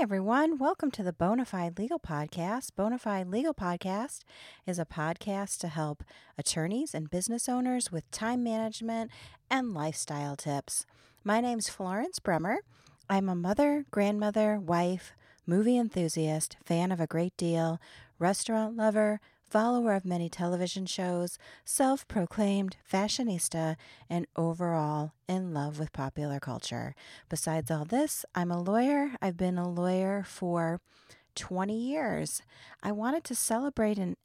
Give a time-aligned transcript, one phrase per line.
[0.00, 0.58] everyone.
[0.58, 2.70] Welcome to the Bonafide Legal Podcast.
[2.78, 4.20] Bonafide Legal Podcast
[4.64, 6.04] is a podcast to help
[6.38, 9.10] attorneys and business owners with time management
[9.50, 10.86] and lifestyle tips.
[11.24, 12.58] My name's Florence Bremer.
[13.10, 15.14] I'm a mother, grandmother, wife,
[15.48, 17.80] movie enthusiast, fan of a great deal,
[18.20, 23.76] restaurant lover, follower of many television shows, self proclaimed fashionista,
[24.08, 26.94] and overall in love with popular culture.
[27.28, 29.12] Besides all this, I'm a lawyer.
[29.22, 30.80] I've been a lawyer for
[31.34, 32.42] 20 years.
[32.82, 34.16] I wanted to celebrate an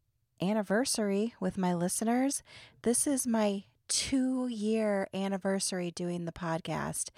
[0.42, 2.44] anniversary with my listeners.
[2.82, 7.10] This is my two year anniversary doing the podcast.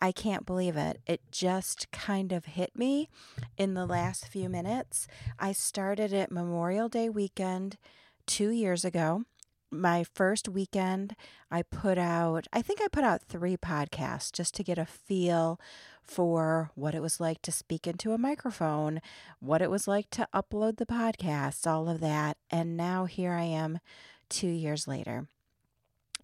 [0.00, 1.00] I can't believe it.
[1.06, 3.08] It just kind of hit me
[3.56, 5.06] in the last few minutes.
[5.38, 7.78] I started it Memorial Day weekend
[8.26, 9.24] two years ago.
[9.70, 11.16] My first weekend,
[11.50, 15.58] I put out, I think I put out three podcasts just to get a feel
[16.02, 19.00] for what it was like to speak into a microphone,
[19.40, 22.36] what it was like to upload the podcast, all of that.
[22.48, 23.80] And now here I am
[24.28, 25.26] two years later.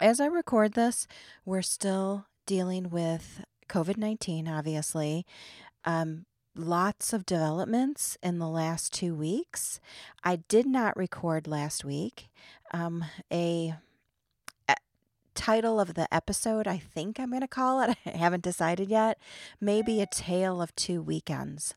[0.00, 1.08] As I record this,
[1.44, 5.24] we're still dealing with COVID 19, obviously.
[5.84, 9.80] Um, lots of developments in the last two weeks.
[10.22, 12.28] I did not record last week.
[12.74, 13.74] Um, a,
[14.68, 14.76] a
[15.34, 19.18] title of the episode, I think I'm going to call it, I haven't decided yet,
[19.58, 21.74] maybe a tale of two weekends.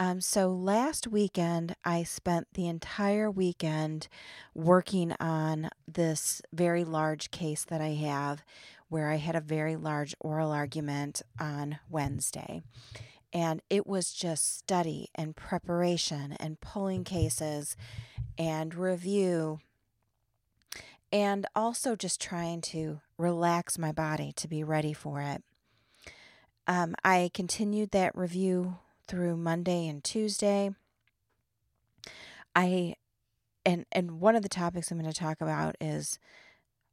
[0.00, 4.08] Um, so last weekend, I spent the entire weekend
[4.54, 8.42] working on this very large case that I have
[8.88, 12.62] where I had a very large oral argument on Wednesday.
[13.30, 17.76] And it was just study and preparation and pulling cases
[18.38, 19.60] and review
[21.12, 25.42] and also just trying to relax my body to be ready for it.
[26.66, 28.78] Um, I continued that review
[29.10, 30.70] through Monday and Tuesday.
[32.54, 32.94] I
[33.66, 36.20] and and one of the topics I'm going to talk about is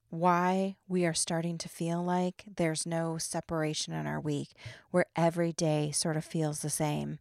[0.10, 4.50] why we are starting to feel like there's no separation in our week,
[4.90, 7.20] where every day sort of feels the same.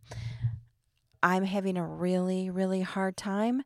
[1.22, 3.64] I'm having a really, really hard time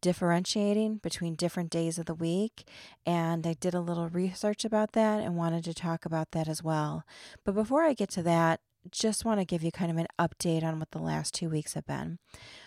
[0.00, 2.66] differentiating between different days of the week.
[3.06, 6.62] And I did a little research about that and wanted to talk about that as
[6.62, 7.04] well.
[7.44, 10.62] But before I get to that, just want to give you kind of an update
[10.62, 12.18] on what the last two weeks have been.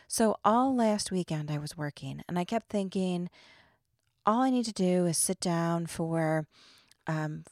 [0.08, 3.30] So, all last weekend I was working and I kept thinking,
[4.26, 6.48] all I need to do is sit down for
[7.08, 7.44] um,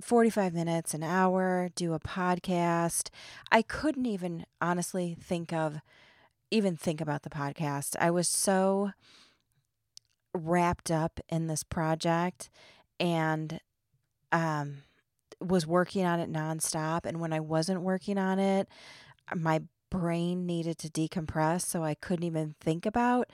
[0.00, 3.10] 45 minutes, an hour, do a podcast.
[3.52, 5.80] I couldn't even honestly think of,
[6.50, 7.96] even think about the podcast.
[8.00, 8.92] I was so
[10.32, 12.50] wrapped up in this project
[12.98, 13.60] and
[14.32, 14.78] um,
[15.40, 17.04] was working on it nonstop.
[17.04, 18.68] And when I wasn't working on it,
[19.30, 21.62] uh, my brain needed to decompress.
[21.62, 23.30] So I couldn't even think about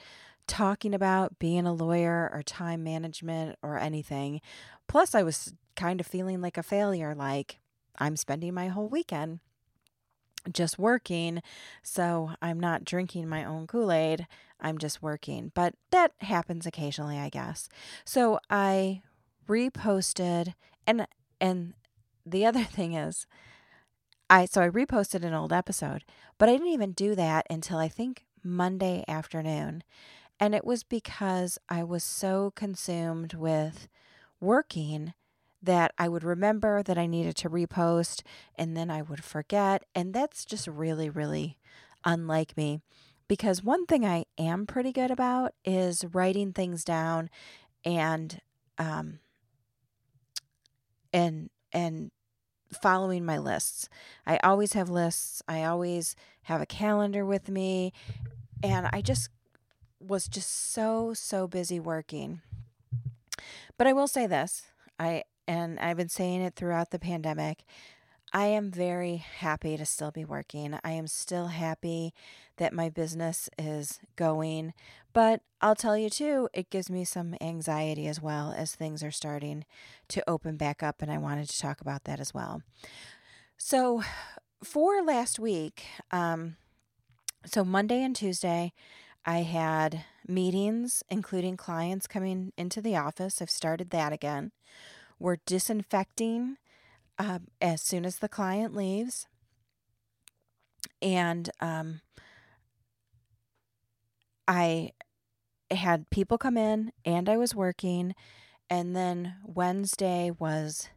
[0.46, 4.40] talking about being a lawyer or time management or anything.
[4.88, 7.60] Plus, I was kind of feeling like a failure, like
[7.98, 9.40] I'm spending my whole weekend
[10.52, 11.42] just working.
[11.82, 14.26] So I'm not drinking my own Kool Aid.
[14.60, 15.52] I'm just working.
[15.54, 17.68] But that happens occasionally, I guess.
[18.04, 19.02] So I
[19.48, 20.54] reposted
[20.86, 21.06] and
[21.40, 21.74] and
[22.30, 23.26] the other thing is
[24.28, 26.04] I so I reposted an old episode,
[26.38, 29.82] but I didn't even do that until I think Monday afternoon.
[30.38, 33.88] And it was because I was so consumed with
[34.40, 35.12] working
[35.62, 38.22] that I would remember that I needed to repost
[38.54, 39.84] and then I would forget.
[39.94, 41.58] And that's just really, really
[42.04, 42.80] unlike me.
[43.28, 47.28] Because one thing I am pretty good about is writing things down
[47.84, 48.40] and,
[48.78, 49.18] um,
[51.12, 52.10] and, and
[52.72, 53.88] following my lists.
[54.26, 55.42] I always have lists.
[55.48, 57.92] I always have a calendar with me.
[58.62, 59.30] And I just
[60.00, 62.40] was just so so busy working.
[63.76, 64.64] But I will say this,
[64.98, 67.64] I and I've been saying it throughout the pandemic.
[68.32, 70.78] I am very happy to still be working.
[70.84, 72.14] I am still happy
[72.58, 74.72] that my business is going.
[75.12, 79.10] But I'll tell you too, it gives me some anxiety as well as things are
[79.10, 79.64] starting
[80.08, 81.02] to open back up.
[81.02, 82.62] And I wanted to talk about that as well.
[83.56, 84.02] So,
[84.62, 86.56] for last week, um,
[87.44, 88.72] so Monday and Tuesday,
[89.26, 93.42] I had meetings, including clients coming into the office.
[93.42, 94.52] I've started that again.
[95.18, 96.56] We're disinfecting
[97.20, 99.26] uh, as soon as the client leaves.
[101.02, 102.00] And um,
[104.48, 104.92] I
[105.70, 108.14] had people come in and I was working.
[108.70, 110.88] And then Wednesday was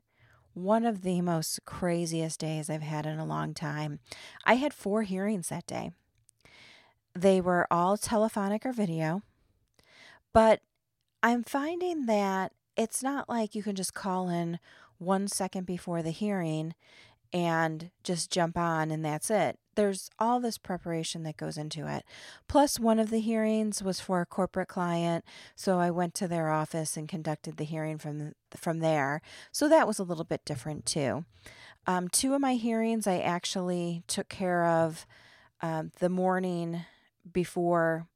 [0.54, 4.00] one of the most craziest days I've had in a long time.
[4.46, 5.92] I had four hearings that day.
[7.14, 9.24] They were all telephonic or video,
[10.32, 10.62] but
[11.22, 14.60] I'm finding that it's not like you can just call in
[15.04, 16.74] one second before the hearing
[17.34, 19.58] and just jump on and that's it.
[19.76, 22.06] There's all this preparation that goes into it.
[22.48, 26.52] Plus, one of the hearings was for a corporate client, so I went to their
[26.52, 29.22] office and conducted the hearing from from there.
[29.52, 31.26] So that was a little bit different too.
[31.88, 35.08] Um, two of my hearings I actually took care of
[35.62, 36.86] um, the morning
[37.32, 38.08] before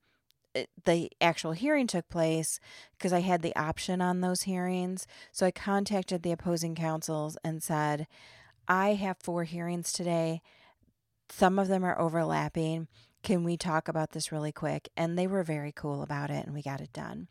[0.58, 2.60] Eh, the actual hearing took place
[2.98, 5.06] because I had the option on those hearings.
[5.32, 8.08] So I contacted the opposing counsels and said,
[8.68, 10.42] I have four hearings today.
[11.30, 12.88] Some of them are overlapping.
[13.24, 14.90] Can we talk about this really quick?
[14.96, 17.28] And they were very cool about it and we got it done.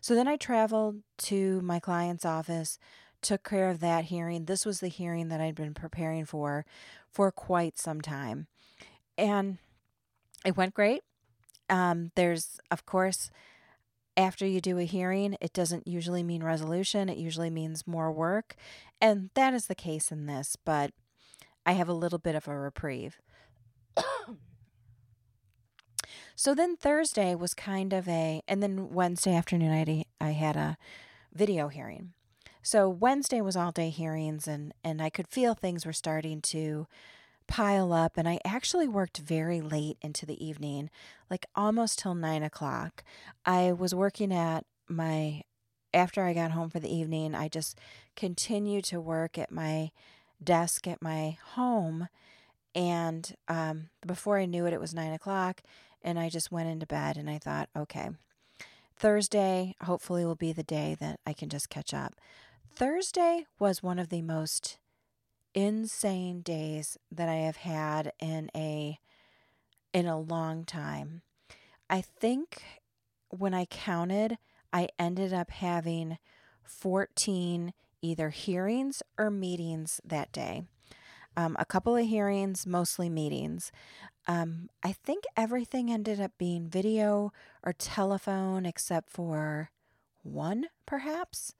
[0.00, 2.78] So then I traveled to my client's office,
[3.22, 4.44] took care of that hearing.
[4.44, 6.64] This was the hearing that I'd been preparing for
[7.10, 8.46] for quite some time.
[9.18, 9.58] And
[10.44, 11.02] it went great.
[11.70, 13.30] Um, there's, of course,
[14.16, 18.56] after you do a hearing, it doesn't usually mean resolution, it usually means more work.
[19.00, 20.92] And that is the case in this, but
[21.64, 23.20] I have a little bit of a reprieve.
[26.36, 30.76] so then Thursday was kind of a, and then Wednesday afternoon, I I had a
[31.32, 32.12] video hearing.
[32.62, 36.86] So Wednesday was all day hearings, and, and I could feel things were starting to
[37.50, 40.88] pile up, and I actually worked very late into the evening,
[41.28, 43.04] like almost till nine o'clock.
[43.44, 45.42] I was working at my,
[45.92, 47.78] after I got home for the evening, I just
[48.16, 49.90] continued to work at my
[50.42, 52.08] desk at my home.
[52.74, 55.60] And um, before I knew it, it was nine o'clock,
[56.02, 58.10] and I just went into bed and I thought, okay,
[58.96, 62.14] Thursday hopefully will be the day that I can just catch up.
[62.72, 64.78] Thursday was one of the most
[65.54, 68.98] insane days that I have had in a
[69.92, 71.22] in a long time.
[71.88, 72.62] I think
[73.30, 74.38] when I counted,
[74.72, 76.18] I ended up having
[76.62, 80.62] 14 either hearings or meetings that day.
[81.36, 83.72] Um, a couple of hearings, mostly meetings.
[84.26, 87.32] Um, I think everything ended up being video
[87.62, 89.70] or telephone except for
[90.22, 91.54] one, perhaps.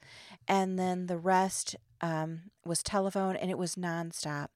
[0.47, 4.49] And then the rest um, was telephone and it was nonstop.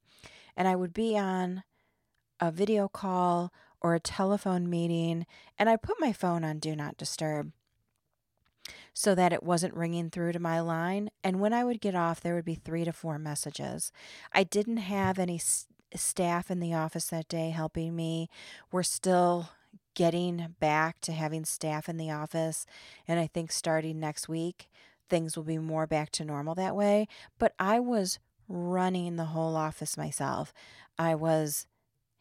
[0.56, 1.62] And I would be on
[2.40, 5.26] a video call or a telephone meeting,
[5.58, 7.52] and I put my phone on Do Not Disturb
[8.94, 11.10] so that it wasn't ringing through to my line.
[11.22, 13.92] And when I would get off, there would be three to four messages.
[14.32, 18.30] I didn't have any s- staff in the office that day helping me.
[18.72, 19.50] We're still
[19.94, 22.66] getting back to having staff in the office.
[23.06, 24.70] And I think starting next week,
[25.08, 27.06] things will be more back to normal that way.
[27.38, 28.18] But I was
[28.48, 30.52] running the whole office myself.
[30.98, 31.66] I was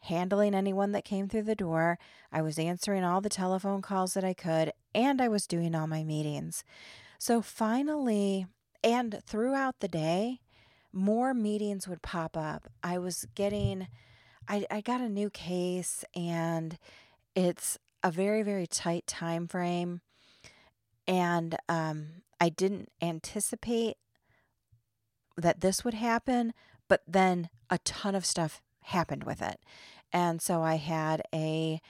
[0.00, 1.98] handling anyone that came through the door.
[2.30, 5.86] I was answering all the telephone calls that I could, and I was doing all
[5.86, 6.62] my meetings.
[7.18, 8.46] So finally,
[8.82, 10.40] and throughout the day,
[10.92, 12.68] more meetings would pop up.
[12.82, 13.88] I was getting,
[14.46, 16.78] I, I got a new case, and
[17.34, 20.02] it's a very, very tight time frame.
[21.08, 22.06] And um,
[22.40, 23.96] I didn't anticipate
[25.36, 26.52] that this would happen,
[26.88, 29.60] but then a ton of stuff happened with it.
[30.12, 31.80] And so I had a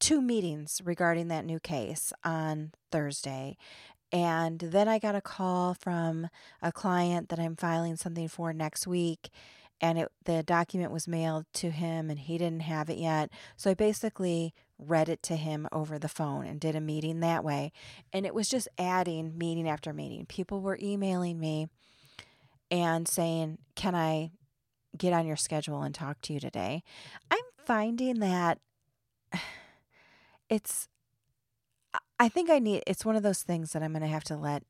[0.00, 3.56] two meetings regarding that new case on Thursday.
[4.12, 6.28] And then I got a call from
[6.62, 9.30] a client that I'm filing something for next week
[9.80, 13.30] and it, the document was mailed to him and he didn't have it yet.
[13.56, 17.44] So I basically read it to him over the phone and did a meeting that
[17.44, 17.72] way.
[18.12, 20.26] And it was just adding meeting after meeting.
[20.26, 21.68] People were emailing me
[22.70, 24.30] and saying, Can I
[24.96, 26.82] get on your schedule and talk to you today?
[27.30, 28.58] I'm finding that
[30.48, 30.88] it's,
[32.18, 34.36] I think I need, it's one of those things that I'm going to have to
[34.36, 34.62] let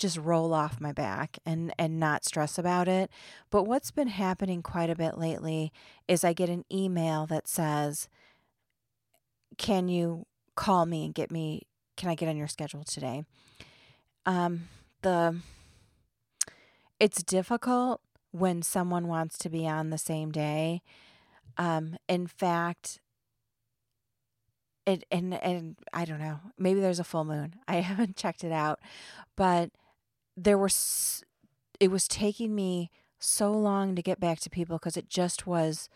[0.00, 3.10] just roll off my back and and not stress about it.
[3.50, 5.72] But what's been happening quite a bit lately
[6.08, 8.08] is I get an email that says,
[9.58, 10.26] "Can you
[10.56, 11.62] call me and get me
[11.96, 13.24] can I get on your schedule today?"
[14.26, 14.68] Um
[15.02, 15.40] the
[16.98, 18.00] it's difficult
[18.32, 20.82] when someone wants to be on the same day.
[21.58, 23.00] Um in fact,
[24.86, 26.40] it and and I don't know.
[26.58, 27.54] Maybe there's a full moon.
[27.68, 28.80] I haven't checked it out,
[29.36, 29.70] but
[30.44, 30.70] there were
[31.78, 35.88] it was taking me so long to get back to people because it just was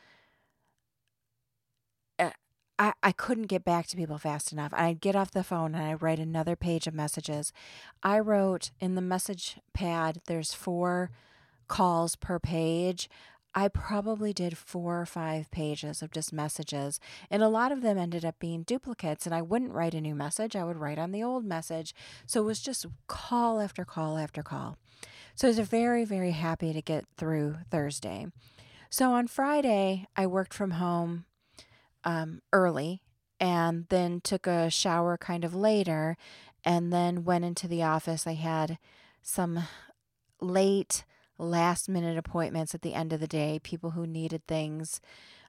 [2.19, 2.31] uh,
[2.79, 4.73] I, I couldn't get back to people fast enough.
[4.75, 7.53] I'd get off the phone and I'd write another page of messages.
[8.03, 11.11] I wrote in the message pad, there's four
[11.69, 13.09] calls per page.
[13.55, 16.99] I probably did four or five pages of just messages,
[17.31, 19.27] and a lot of them ended up being duplicates.
[19.27, 21.95] And I wouldn't write a new message, I would write on the old message.
[22.27, 24.77] So it was just call after call after call.
[25.35, 28.27] So I was very, very happy to get through Thursday.
[28.91, 31.25] So on Friday, I worked from home
[32.05, 33.03] um, early
[33.41, 36.17] and then took a shower kind of later
[36.65, 38.27] and then went into the office.
[38.27, 38.79] I had
[39.23, 39.65] some
[40.41, 41.05] late
[41.39, 45.01] last minute appointments at the end of the day, people who needed things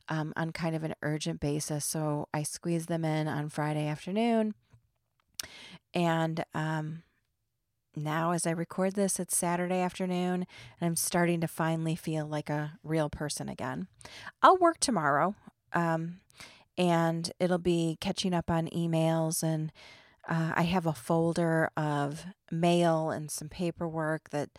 [0.09, 1.85] um, on kind of an urgent basis.
[1.85, 4.53] So I squeezed them in on Friday afternoon.
[5.93, 7.03] And um,
[7.95, 10.45] now, as I record this, it's Saturday afternoon,
[10.79, 13.87] and I'm starting to finally feel like a real person again.
[14.41, 15.35] I'll work tomorrow.
[15.73, 16.19] Um,
[16.77, 19.71] and it'll be catching up on emails and
[20.27, 24.49] uh, I have a folder of mail and some paperwork that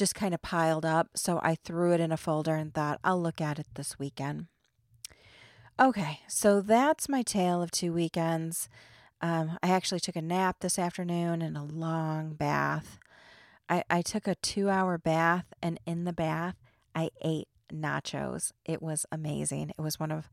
[0.00, 1.10] just kind of piled up.
[1.14, 4.46] So I threw it in a folder and thought I'll look at it this weekend.
[5.78, 8.68] Okay, so that's my tale of two weekends.
[9.20, 12.98] Um, I actually took a nap this afternoon and a long bath.
[13.68, 16.56] I, I took a two hour bath, and in the bath,
[16.94, 18.52] I ate nachos.
[18.64, 19.70] It was amazing.
[19.78, 20.30] It was one of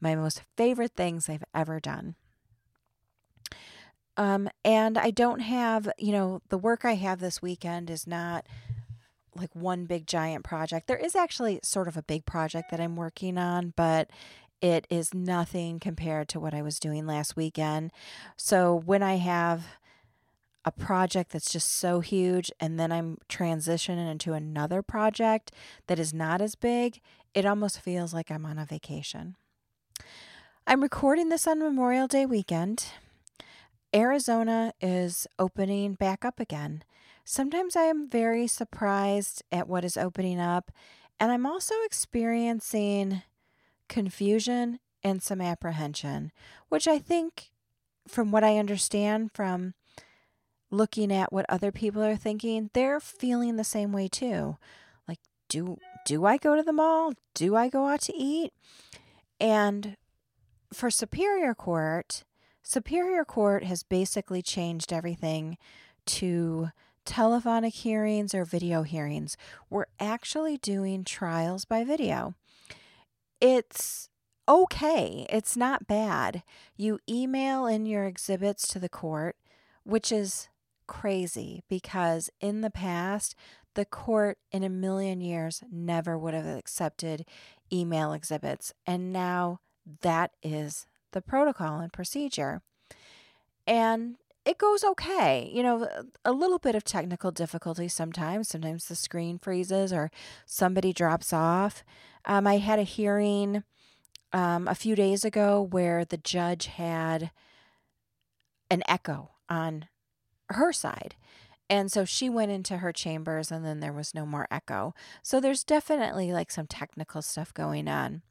[0.00, 2.14] my most favorite things I've ever done.
[4.16, 8.46] Um, and I don't have, you know, the work I have this weekend is not
[9.34, 10.86] like one big giant project.
[10.86, 14.10] There is actually sort of a big project that I'm working on, but
[14.60, 17.92] it is nothing compared to what I was doing last weekend.
[18.36, 19.64] So when I have
[20.64, 25.52] a project that's just so huge and then I'm transitioning into another project
[25.86, 27.00] that is not as big,
[27.32, 29.36] it almost feels like I'm on a vacation.
[30.66, 32.86] I'm recording this on Memorial Day weekend.
[33.94, 36.84] Arizona is opening back up again.
[37.32, 40.72] Sometimes I am very surprised at what is opening up,
[41.20, 43.22] and I'm also experiencing
[43.88, 46.32] confusion and some apprehension,
[46.70, 47.52] which I think,
[48.08, 49.74] from what I understand from
[50.72, 54.56] looking at what other people are thinking, they're feeling the same way too.
[55.06, 57.12] Like, do do I go to the mall?
[57.34, 58.52] Do I go out to eat?
[59.38, 59.96] And
[60.72, 62.24] for Superior Court,
[62.64, 65.58] Superior Court has basically changed everything
[66.06, 66.72] to
[67.10, 69.36] telephonic hearings or video hearings.
[69.68, 72.34] We're actually doing trials by video.
[73.40, 74.08] It's
[74.48, 76.44] okay, it's not bad.
[76.76, 79.34] You email in your exhibits to the court,
[79.82, 80.50] which is
[80.86, 83.34] crazy because in the past,
[83.74, 87.26] the court in a million years never would have accepted
[87.72, 88.72] email exhibits.
[88.86, 89.58] And now
[90.02, 92.62] that is the protocol and procedure.
[93.66, 94.14] And
[94.50, 95.50] it goes okay.
[95.52, 95.88] You know,
[96.24, 98.48] a little bit of technical difficulty sometimes.
[98.48, 100.10] Sometimes the screen freezes or
[100.46, 101.84] somebody drops off.
[102.24, 103.62] Um, I had a hearing
[104.32, 107.30] um, a few days ago where the judge had
[108.70, 109.86] an echo on
[110.48, 111.16] her side.
[111.68, 114.92] And so she went into her chambers and then there was no more echo.
[115.22, 118.22] So there's definitely like some technical stuff going on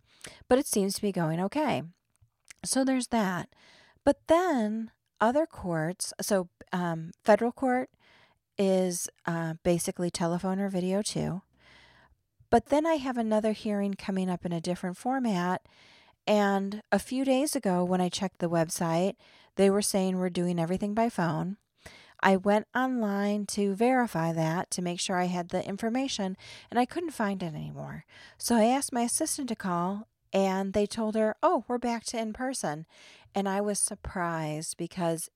[0.47, 1.83] but it seems to be going okay.
[2.65, 3.49] So there's that.
[4.03, 7.89] But then other courts, so um, federal court
[8.57, 11.41] is uh, basically telephone or video too.
[12.49, 15.61] But then I have another hearing coming up in a different format.
[16.25, 19.15] And a few days ago, when I checked the website,
[19.55, 21.57] they were saying we're doing everything by phone.
[22.21, 26.35] I went online to verify that to make sure I had the information,
[26.69, 28.05] and I couldn't find it anymore.
[28.37, 32.19] So I asked my assistant to call, and they told her, Oh, we're back to
[32.19, 32.85] in person.
[33.35, 35.29] And I was surprised because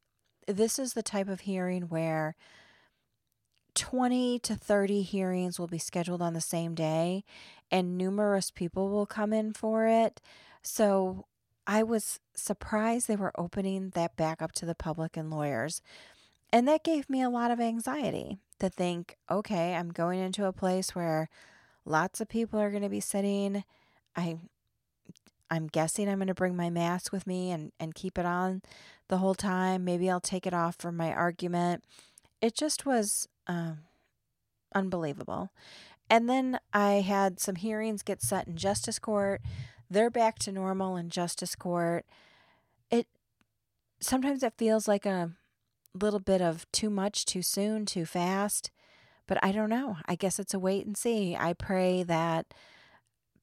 [0.47, 2.35] this is the type of hearing where
[3.75, 7.23] 20 to 30 hearings will be scheduled on the same day,
[7.71, 10.21] and numerous people will come in for it.
[10.61, 11.25] So
[11.65, 15.81] I was surprised they were opening that back up to the public and lawyers.
[16.51, 20.53] And that gave me a lot of anxiety to think, okay, I'm going into a
[20.53, 21.29] place where
[21.85, 23.63] lots of people are going to be sitting.
[24.15, 24.37] I
[25.53, 28.63] I'm guessing I'm going to bring my mask with me and, and keep it on
[29.07, 29.85] the whole time.
[29.85, 31.83] Maybe I'll take it off for my argument.
[32.41, 33.79] It just was um,
[34.73, 35.51] unbelievable.
[36.09, 39.41] And then I had some hearings get set in justice court.
[39.91, 42.07] They're back to normal in justice court.
[42.89, 43.05] It
[43.99, 45.33] sometimes it feels like a
[45.93, 48.71] little bit of too much, too soon, too fast.
[49.27, 49.97] But I don't know.
[50.07, 51.35] I guess it's a wait and see.
[51.39, 52.47] I pray that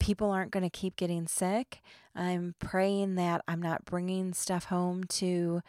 [0.01, 1.79] people aren't going to keep getting sick.
[2.15, 5.61] I'm praying that I'm not bringing stuff home to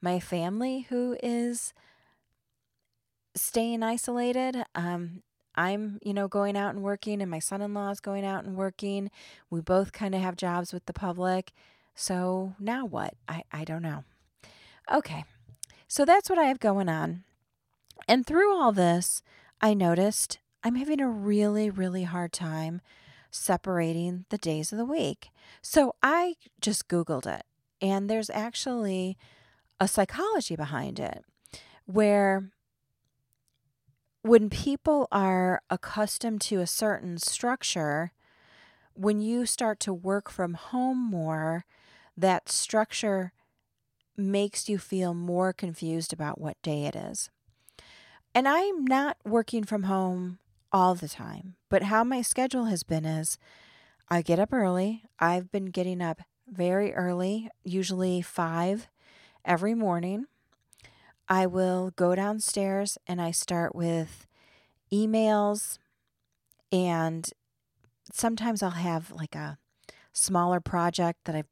[0.00, 1.74] my family who is
[3.34, 4.64] staying isolated.
[4.76, 5.22] Um,
[5.56, 8.44] I'm, you know, going out and working, and my son in law is going out
[8.44, 9.10] and working.
[9.50, 11.52] We both kind of have jobs with the public.
[11.96, 13.14] So now what?
[13.28, 14.04] I, I don't know.
[14.90, 15.24] Okay.
[15.88, 17.24] So that's what I have going on.
[18.06, 19.22] And through all this,
[19.60, 22.80] I noticed I'm having a really, really hard time
[23.30, 25.30] separating the days of the week.
[25.62, 27.44] So I just Googled it,
[27.80, 29.16] and there's actually
[29.78, 31.24] a psychology behind it
[31.86, 32.50] where
[34.22, 38.12] when people are accustomed to a certain structure,
[38.94, 41.64] when you start to work from home more,
[42.16, 43.32] that structure
[44.16, 47.30] makes you feel more confused about what day it is.
[48.34, 50.38] And I'm not working from home
[50.72, 53.38] all the time, but how my schedule has been is
[54.08, 55.04] I get up early.
[55.18, 58.88] I've been getting up very early, usually 5
[59.44, 60.26] every morning.
[61.28, 64.26] I will go downstairs and I start with
[64.92, 65.78] emails
[66.72, 67.28] and
[68.12, 69.58] sometimes I'll have like a
[70.12, 71.46] smaller project that I've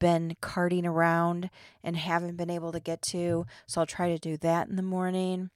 [0.00, 1.50] been carting around
[1.84, 3.46] and haven't been able to get to.
[3.66, 5.50] So I'll try to do that in the morning.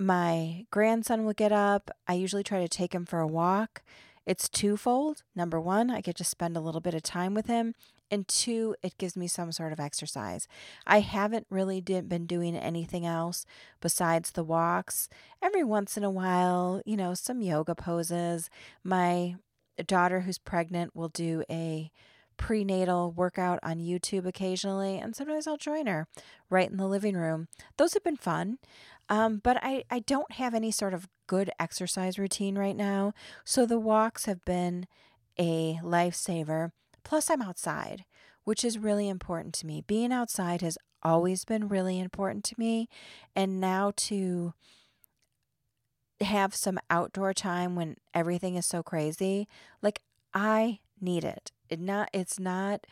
[0.00, 1.90] My grandson will get up.
[2.08, 3.82] I usually try to take him for a walk.
[4.24, 5.24] It's twofold.
[5.36, 7.74] Number one, I get to spend a little bit of time with him
[8.10, 10.48] and two, it gives me some sort of exercise.
[10.86, 13.44] I haven't really did, been doing anything else
[13.82, 15.10] besides the walks.
[15.42, 18.48] Every once in a while, you know, some yoga poses.
[18.82, 19.36] My
[19.86, 21.90] daughter, who's pregnant, will do a
[22.40, 26.08] prenatal workout on YouTube occasionally, and sometimes I'll join her
[26.48, 27.48] right in the living room.
[27.76, 28.56] Those have been fun.
[29.10, 33.12] Um, but I, I don't have any sort of good exercise routine right now.
[33.44, 34.86] So the walks have been
[35.38, 36.72] a lifesaver.
[37.04, 38.06] Plus, I'm outside,
[38.44, 39.84] which is really important to me.
[39.86, 42.88] Being outside has always been really important to me.
[43.36, 44.54] And now to
[46.22, 49.46] have some outdoor time when everything is so crazy,
[49.82, 50.00] like
[50.32, 51.52] I need it.
[51.70, 52.86] It not it's not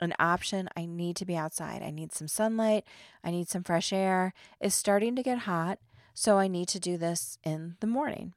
[0.00, 0.68] an option.
[0.76, 1.82] I need to be outside.
[1.82, 2.84] I need some sunlight.
[3.22, 4.34] I need some fresh air.
[4.60, 5.78] It's starting to get hot,
[6.12, 8.34] so I need to do this in the morning.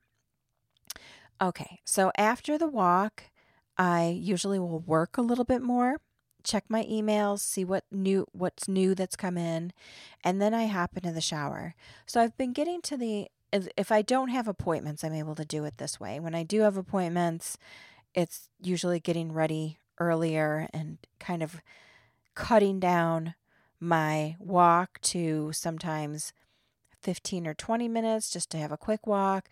[1.41, 3.25] Okay, so after the walk,
[3.77, 5.97] I usually will work a little bit more,
[6.43, 9.71] check my emails, see what new what's new that's come in,
[10.23, 11.75] and then I hop into the shower.
[12.07, 13.27] So I've been getting to the
[13.77, 16.19] if I don't have appointments, I'm able to do it this way.
[16.19, 17.57] When I do have appointments,
[18.13, 21.61] it's usually getting ready earlier and kind of
[22.35, 23.35] cutting down
[23.79, 26.33] my walk to sometimes
[27.01, 29.49] 15 or 20 minutes just to have a quick walk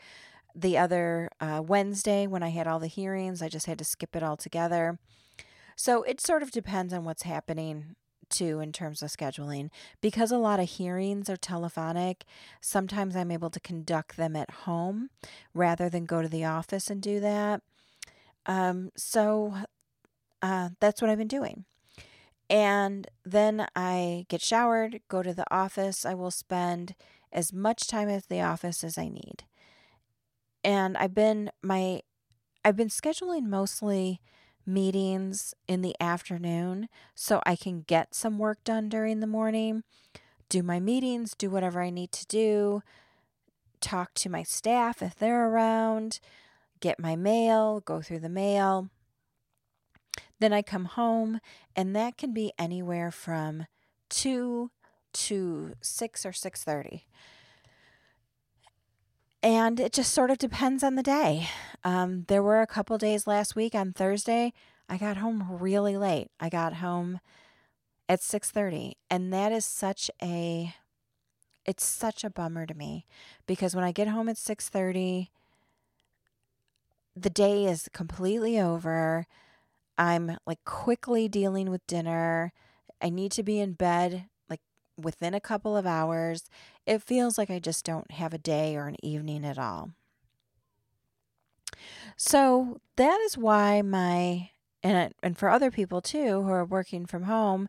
[0.55, 4.15] the other uh, Wednesday when I had all the hearings, I just had to skip
[4.15, 4.97] it all together.
[5.75, 7.95] So it sort of depends on what's happening
[8.29, 9.69] too in terms of scheduling.
[10.01, 12.23] Because a lot of hearings are telephonic,
[12.61, 15.09] sometimes I'm able to conduct them at home
[15.53, 17.61] rather than go to the office and do that.
[18.45, 19.55] Um, so
[20.41, 21.65] uh, that's what I've been doing.
[22.49, 26.05] And then I get showered, go to the office.
[26.05, 26.93] I will spend
[27.31, 29.43] as much time at the office as I need
[30.65, 32.01] and I've been my
[32.65, 34.19] I've been scheduling mostly
[34.65, 39.83] meetings in the afternoon so I can get some work done during the morning,
[40.49, 42.81] do my meetings, do whatever I need to do,
[43.79, 46.19] talk to my staff if they're around,
[46.79, 48.89] get my mail, go through the mail.
[50.39, 51.39] Then I come home
[51.75, 53.65] and that can be anywhere from
[54.09, 54.71] 2
[55.13, 57.03] to 6 or 6:30
[59.45, 61.47] and it just sort of depends on the day.
[61.83, 64.53] Um, there were a couple days last week on Thursday.
[64.89, 66.29] I got home really late.
[66.39, 67.19] I got home
[68.09, 70.73] at 6:30 and that is such a
[71.63, 73.05] it's such a bummer to me
[73.45, 75.29] because when I get home at 6:30
[77.15, 79.27] the day is completely over.
[79.97, 82.53] I'm like quickly dealing with dinner.
[83.01, 84.61] I need to be in bed like
[84.97, 86.49] within a couple of hours,
[86.85, 89.91] it feels like I just don't have a day or an evening at all.
[92.17, 94.51] So that is why my
[94.83, 97.67] and and for other people too who are working from home,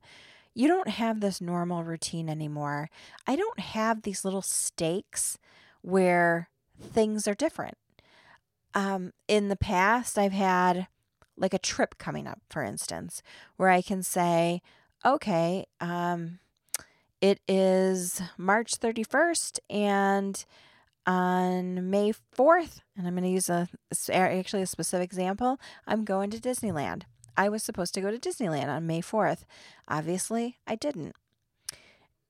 [0.54, 2.88] you don't have this normal routine anymore.
[3.26, 5.38] I don't have these little stakes
[5.82, 6.48] where
[6.80, 7.76] things are different.
[8.74, 10.88] Um, in the past, I've had
[11.37, 13.22] like a trip coming up, for instance,
[13.57, 14.62] where I can say,
[15.05, 16.38] okay, um,
[17.20, 20.44] it is March 31st, and
[21.07, 23.68] on May 4th, and I'm going to use a
[24.12, 25.61] actually a specific example.
[25.87, 27.03] I'm going to Disneyland.
[27.37, 29.44] I was supposed to go to Disneyland on May 4th.
[29.87, 31.14] Obviously, I didn't.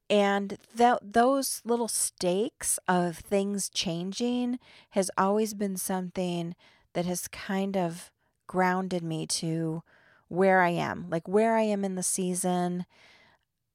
[0.08, 4.58] And that those little stakes of things changing
[4.90, 6.54] has always been something
[6.92, 8.10] that has kind of
[8.46, 9.82] grounded me to
[10.28, 12.86] where I am, like where I am in the season,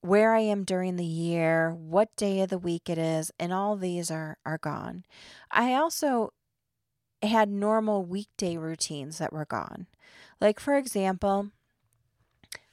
[0.01, 3.75] where I am during the year, what day of the week it is, and all
[3.75, 5.05] these are are gone.
[5.51, 6.33] I also
[7.21, 9.87] had normal weekday routines that were gone.
[10.39, 11.51] Like for example,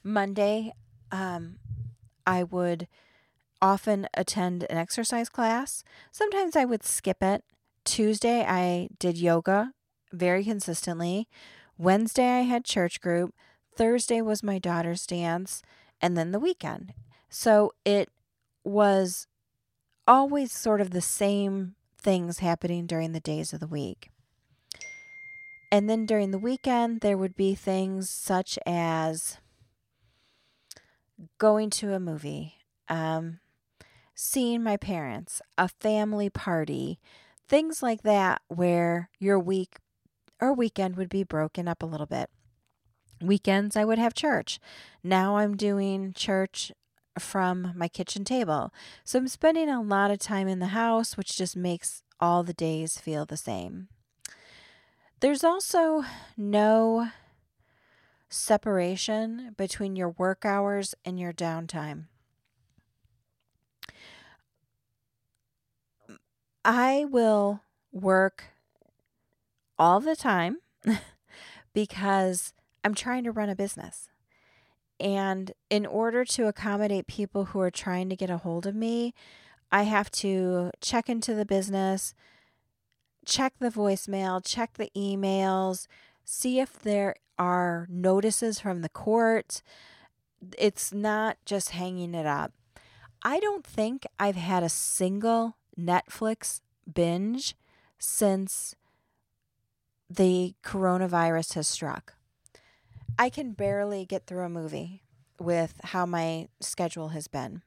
[0.02, 0.72] Monday
[1.12, 1.58] um
[2.26, 2.88] I would
[3.60, 5.82] often attend an exercise class.
[6.12, 7.44] Sometimes I would skip it.
[7.84, 9.72] Tuesday I did yoga
[10.12, 11.28] very consistently.
[11.78, 13.34] Wednesday I had church group.
[13.74, 15.62] Thursday was my daughter's dance
[16.00, 16.92] and then the weekend.
[17.30, 18.10] So it
[18.64, 19.26] was
[20.06, 24.10] always sort of the same things happening during the days of the week.
[25.70, 29.36] And then during the weekend, there would be things such as
[31.36, 32.54] going to a movie,
[32.88, 33.40] um,
[34.14, 36.98] seeing my parents, a family party,
[37.48, 39.76] things like that, where your week
[40.40, 42.30] or weekend would be broken up a little bit.
[43.20, 44.60] Weekends, I would have church.
[45.02, 46.72] Now I'm doing church
[47.18, 48.72] from my kitchen table.
[49.04, 52.52] So I'm spending a lot of time in the house, which just makes all the
[52.52, 53.88] days feel the same.
[55.20, 56.04] There's also
[56.36, 57.10] no
[58.28, 62.04] separation between your work hours and your downtime.
[66.64, 68.44] I will work
[69.78, 70.58] all the time
[71.72, 72.52] because
[72.84, 74.08] I'm trying to run a business.
[75.00, 79.14] And in order to accommodate people who are trying to get a hold of me,
[79.70, 82.14] I have to check into the business,
[83.24, 85.86] check the voicemail, check the emails,
[86.24, 89.62] see if there are notices from the court.
[90.58, 92.52] It's not just hanging it up.
[93.22, 96.60] I don't think I've had a single Netflix
[96.92, 97.54] binge
[97.98, 98.74] since
[100.10, 102.14] the coronavirus has struck.
[103.18, 105.02] I can barely get through a movie
[105.38, 107.62] with how my schedule has been.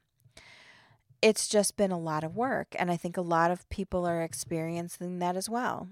[1.20, 4.22] It's just been a lot of work, and I think a lot of people are
[4.22, 5.88] experiencing that as well.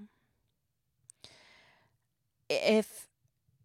[2.49, 3.07] If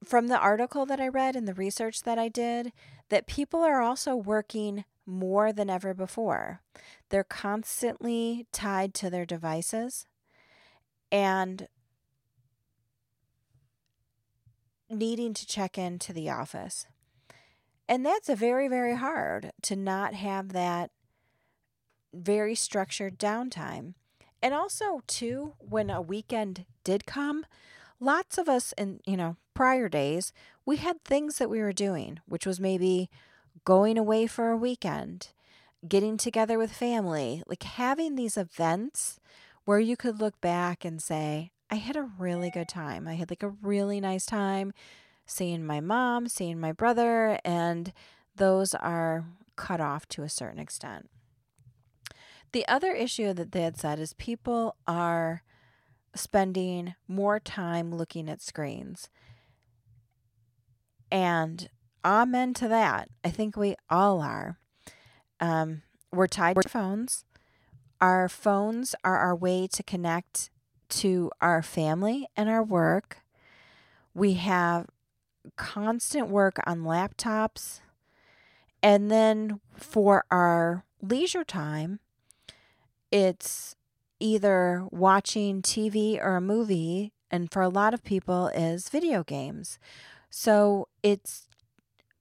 [0.04, 2.71] from the article that I read and the research that I did,
[3.10, 6.62] that people are also working more than ever before.
[7.10, 10.06] They're constantly tied to their devices
[11.12, 11.67] and
[14.89, 16.86] needing to check into the office.
[17.88, 20.91] And that's a very, very hard to not have that
[22.13, 23.93] very structured downtime.
[24.41, 27.45] And also, too, when a weekend did come,
[28.00, 30.34] lots of us in, you know, prior days,
[30.65, 33.10] we had things that we were doing, which was maybe
[33.63, 35.30] going away for a weekend,
[35.88, 39.19] getting together with family, like having these events
[39.65, 43.05] where you could look back and say, I had a really good time.
[43.05, 44.71] I had like a really nice time
[45.25, 47.91] seeing my mom, seeing my brother, and
[48.33, 49.25] those are
[49.57, 51.09] cut off to a certain extent.
[52.53, 55.43] The other issue that they had said is people are
[56.15, 59.09] spending more time looking at screens.
[61.11, 61.67] And
[62.05, 63.09] amen to that.
[63.21, 64.59] I think we all are.
[65.41, 65.81] Um,
[66.13, 67.25] we're tied to phones.
[67.99, 70.51] Our phones are our way to connect
[70.89, 73.19] to our family and our work.
[74.13, 74.88] We have
[75.56, 77.82] constant work on laptops.
[78.82, 82.00] And then for our leisure time,
[83.12, 83.76] it's
[84.19, 89.80] either watching TV or a movie, and for a lot of people, is video games.
[90.30, 91.48] So it's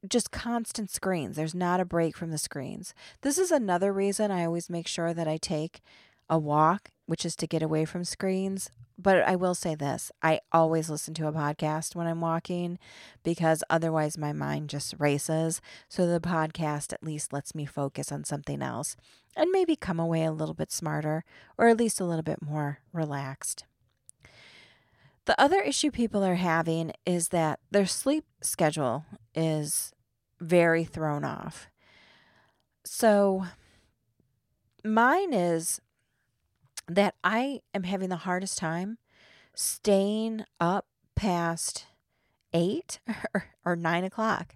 [0.08, 1.36] just constant screens.
[1.36, 2.94] There's not a break from the screens.
[3.22, 5.80] This is another reason I always make sure that I take
[6.28, 8.70] a walk, which is to get away from screens.
[8.96, 12.78] But I will say this I always listen to a podcast when I'm walking
[13.22, 15.60] because otherwise my mind just races.
[15.88, 18.96] So the podcast at least lets me focus on something else
[19.36, 21.24] and maybe come away a little bit smarter
[21.58, 23.64] or at least a little bit more relaxed.
[25.26, 29.92] The other issue people are having is that their sleep schedule is
[30.40, 31.68] very thrown off.
[32.84, 33.46] So
[34.84, 35.80] mine is
[36.88, 38.98] that I am having the hardest time
[39.54, 41.86] staying up past
[42.52, 43.00] eight
[43.34, 44.54] or, or nine o'clock.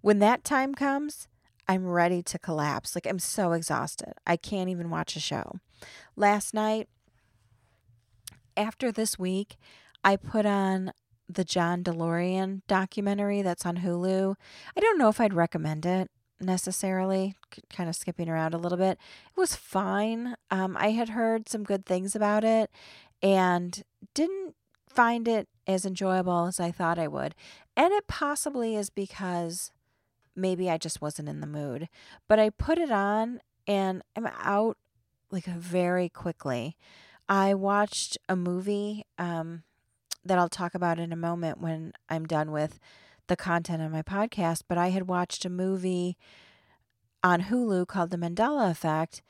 [0.00, 1.28] When that time comes,
[1.66, 2.94] I'm ready to collapse.
[2.94, 4.14] Like I'm so exhausted.
[4.26, 5.60] I can't even watch a show.
[6.16, 6.88] Last night,
[8.56, 9.56] after this week,
[10.04, 10.92] I put on
[11.28, 14.36] the John DeLorean documentary that's on Hulu.
[14.76, 16.10] I don't know if I'd recommend it
[16.44, 17.34] necessarily,
[17.70, 18.98] kind of skipping around a little bit.
[19.36, 20.36] It was fine.
[20.50, 22.70] Um, I had heard some good things about it
[23.22, 23.82] and
[24.14, 24.54] didn't
[24.88, 27.34] find it as enjoyable as I thought I would.
[27.76, 29.72] And it possibly is because
[30.36, 31.88] maybe I just wasn't in the mood.
[32.28, 34.76] But I put it on and I'm out
[35.30, 36.76] like very quickly.
[37.28, 39.62] I watched a movie um,
[40.24, 42.78] that I'll talk about in a moment when I'm done with
[43.26, 46.16] the content of my podcast, but I had watched a movie
[47.22, 49.22] on Hulu called The Mandela Effect.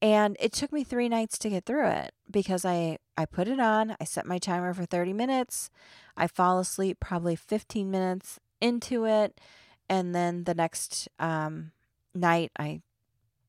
[0.00, 3.60] And it took me three nights to get through it because I, I put it
[3.60, 5.70] on, I set my timer for 30 minutes,
[6.16, 9.40] I fall asleep probably 15 minutes into it,
[9.88, 11.70] and then the next um,
[12.14, 12.80] night I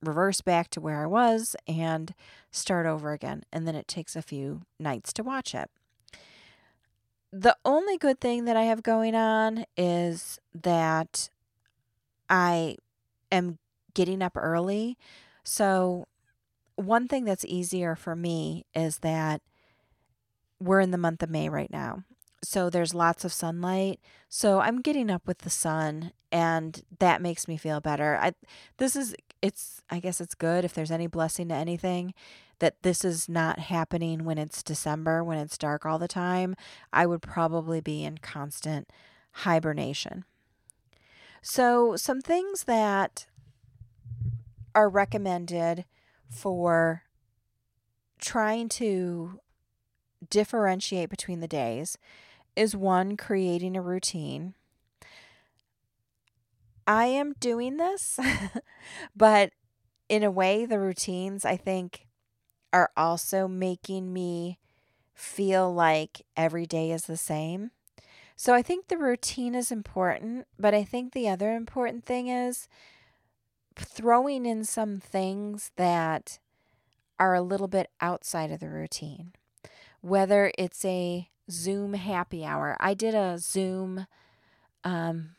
[0.03, 2.13] reverse back to where I was and
[2.51, 3.43] start over again.
[3.51, 5.69] And then it takes a few nights to watch it.
[7.35, 11.29] The only good thing that I have going on is that
[12.29, 12.75] I
[13.31, 13.57] am
[13.95, 14.99] getting up early.
[15.43, 16.05] So,
[16.75, 19.41] one thing that's easier for me is that
[20.59, 22.03] we're in the month of May right now.
[22.43, 23.99] So, there's lots of sunlight.
[24.29, 28.15] So, I'm getting up with the sun and that makes me feel better.
[28.21, 28.33] I
[28.77, 32.13] this is it's I guess it's good if there's any blessing to anything
[32.63, 36.55] that this is not happening when it's December, when it's dark all the time,
[36.93, 38.89] I would probably be in constant
[39.33, 40.23] hibernation.
[41.41, 43.27] So, some things that
[44.73, 45.83] are recommended
[46.29, 47.03] for
[48.21, 49.41] trying to
[50.29, 51.97] differentiate between the days
[52.55, 54.53] is one, creating a routine.
[56.87, 58.17] I am doing this,
[59.17, 59.51] but
[60.07, 62.07] in a way, the routines I think
[62.73, 64.57] are also making me
[65.13, 67.71] feel like every day is the same.
[68.35, 72.67] So I think the routine is important, but I think the other important thing is
[73.75, 76.39] throwing in some things that
[77.19, 79.33] are a little bit outside of the routine.
[80.01, 82.75] Whether it's a Zoom happy hour.
[82.79, 84.07] I did a Zoom
[84.83, 85.35] um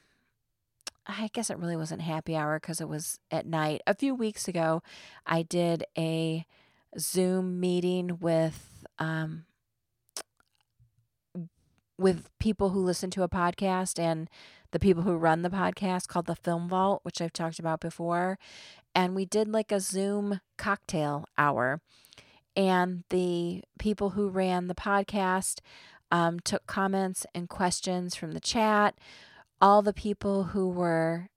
[1.07, 3.83] I guess it really wasn't happy hour because it was at night.
[3.87, 4.83] A few weeks ago,
[5.27, 6.47] I did a
[6.99, 9.45] Zoom meeting with um,
[11.99, 14.29] with people who listen to a podcast and
[14.73, 18.39] the people who run the podcast called the Film Vault, which I've talked about before.
[18.95, 21.81] And we did like a Zoom cocktail hour.
[22.57, 25.61] And the people who ran the podcast
[26.11, 28.97] um, took comments and questions from the chat.
[29.61, 31.29] All the people who were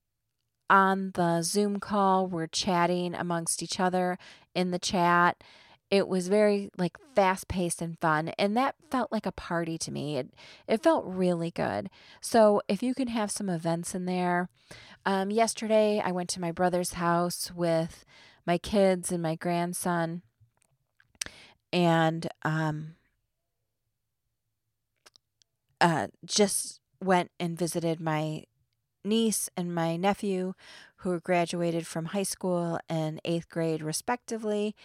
[0.70, 4.18] on the Zoom call we were chatting amongst each other
[4.54, 5.44] in the chat.
[5.90, 9.92] It was very like fast paced and fun, and that felt like a party to
[9.92, 10.18] me.
[10.18, 10.34] It
[10.68, 11.90] it felt really good.
[12.20, 14.50] So if you can have some events in there,
[15.06, 18.06] um, yesterday I went to my brother's house with
[18.46, 20.24] my kids and my grandson,
[21.72, 22.96] and um,
[25.80, 28.44] uh, just went and visited my
[29.04, 30.54] niece and my nephew
[30.98, 34.76] who graduated from high school and eighth grade respectively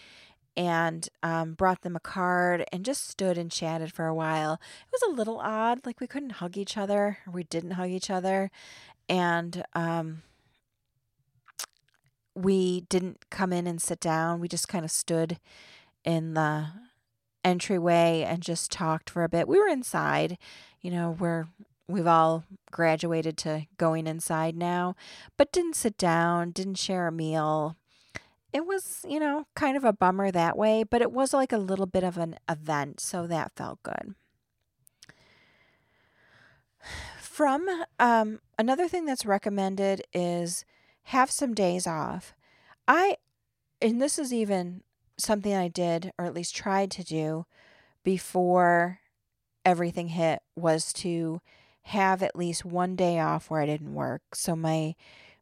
[0.55, 4.53] and um, brought them a card and just stood and chatted for a while.
[4.53, 8.09] It was a little odd, like we couldn't hug each other, we didn't hug each
[8.09, 8.51] other,
[9.09, 10.21] and um,
[12.35, 14.39] we didn't come in and sit down.
[14.39, 15.39] We just kind of stood
[16.03, 16.67] in the
[17.43, 19.47] entryway and just talked for a bit.
[19.47, 20.37] We were inside,
[20.81, 21.47] you know, we're
[21.87, 24.95] we've all graduated to going inside now,
[25.37, 27.75] but didn't sit down, didn't share a meal.
[28.51, 31.57] It was, you know, kind of a bummer that way, but it was like a
[31.57, 34.15] little bit of an event, so that felt good.
[37.19, 37.67] From
[37.99, 40.65] um, another thing that's recommended is
[41.05, 42.33] have some days off.
[42.87, 43.17] I,
[43.81, 44.83] and this is even
[45.17, 47.45] something I did, or at least tried to do
[48.03, 48.99] before
[49.65, 51.41] everything hit, was to
[51.83, 54.95] have at least one day off where I didn't work so my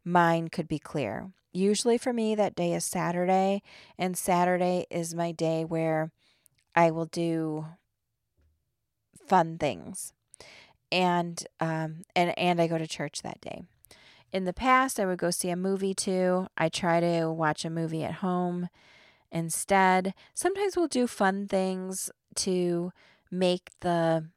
[0.04, 1.32] mind could be clear.
[1.54, 3.62] Usually for me, that day is Saturday,
[3.98, 6.12] and Saturday is my day where
[6.76, 7.66] I will do
[9.28, 10.14] fun things.
[10.92, 13.64] And um and and I go to church that day.
[14.32, 16.48] In the past, I would go see a movie too.
[16.58, 18.70] I try to watch a movie at home
[19.32, 20.14] instead.
[20.34, 22.92] Sometimes we'll do fun things to
[23.30, 24.30] make the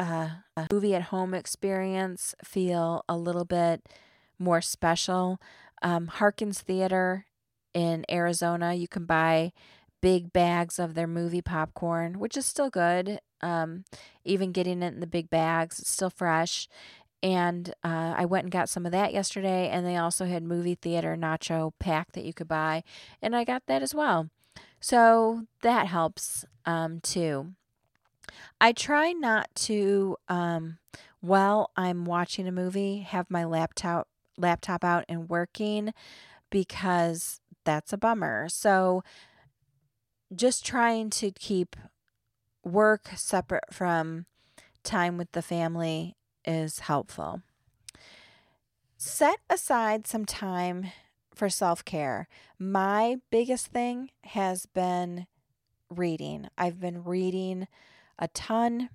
[0.00, 3.86] uh, a movie at home experience feel a little bit
[4.38, 5.38] more special.
[5.82, 7.26] Um, Harkins Theater
[7.74, 9.52] in Arizona, you can buy
[10.00, 13.20] big bags of their movie popcorn, which is still good.
[13.42, 13.84] Um,
[14.24, 16.66] even getting it in the big bags, it's still fresh.
[17.22, 20.74] And uh, I went and got some of that yesterday, and they also had movie
[20.74, 22.82] theater nacho pack that you could buy,
[23.20, 24.30] and I got that as well.
[24.80, 27.52] So that helps um, too.
[28.60, 30.78] I try not to, um,
[31.20, 35.92] while I'm watching a movie, have my laptop laptop out and working
[36.48, 38.48] because that's a bummer.
[38.48, 39.02] So
[40.34, 41.76] just trying to keep
[42.64, 44.26] work separate from
[44.82, 47.42] time with the family is helpful.
[48.96, 50.86] Set aside some time
[51.34, 52.28] for self care.
[52.58, 55.26] My biggest thing has been
[55.88, 56.48] reading.
[56.58, 57.66] I've been reading
[58.20, 58.90] a ton.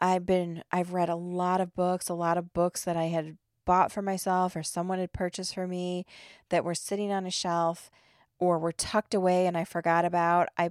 [0.00, 3.36] I've been I've read a lot of books, a lot of books that I had
[3.64, 6.04] bought for myself or someone had purchased for me
[6.48, 7.90] that were sitting on a shelf
[8.38, 10.48] or were tucked away and I forgot about.
[10.58, 10.70] I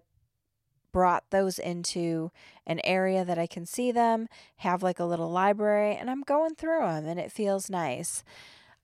[0.92, 2.32] brought those into
[2.68, 6.56] an area that I can see them, have like a little library, and I'm going
[6.56, 8.24] through them and it feels nice.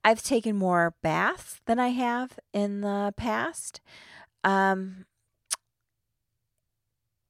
[0.02, 3.80] I've taken more baths than I have in the past.
[4.42, 5.04] Um,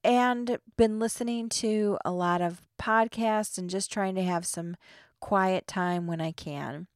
[0.03, 4.77] and been listening to a lot of podcasts and just trying to have some
[5.21, 6.87] quiet time when I can.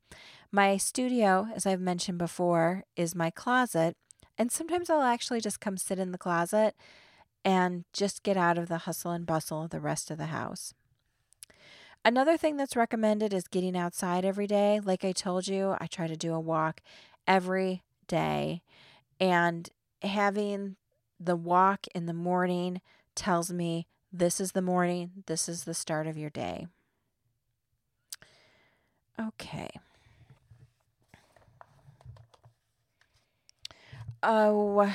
[0.50, 3.96] My studio, as I've mentioned before, is my closet,
[4.38, 6.74] and sometimes I'll actually just come sit in the closet
[7.44, 10.72] and just get out of the hustle and bustle of the rest of the house.
[12.04, 14.80] Another thing that's recommended is getting outside every day.
[14.82, 16.80] Like I told you, I try to do a walk
[17.26, 18.62] every day,
[19.18, 19.68] and
[20.02, 20.76] having
[21.18, 22.81] the walk in the morning
[23.14, 26.66] tells me this is the morning, this is the start of your day.
[29.20, 29.68] Okay.
[34.22, 34.94] Oh,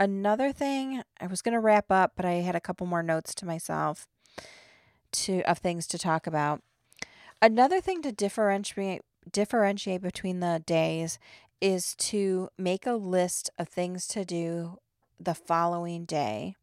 [0.00, 3.34] another thing, I was going to wrap up, but I had a couple more notes
[3.36, 4.06] to myself
[5.12, 6.62] to of things to talk about.
[7.40, 11.18] Another thing to differentiate differentiate between the days
[11.60, 14.78] is to make a list of things to do
[15.18, 16.54] the following day